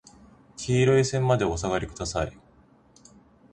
[0.57, 2.35] 黄色い線までお下りください。